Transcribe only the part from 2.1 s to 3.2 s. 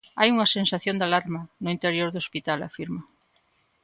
do hospital, afirma.